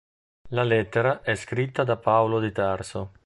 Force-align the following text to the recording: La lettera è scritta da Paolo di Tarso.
La 0.49 0.63
lettera 0.63 1.21
è 1.21 1.35
scritta 1.35 1.83
da 1.83 1.95
Paolo 1.95 2.39
di 2.39 2.51
Tarso. 2.51 3.11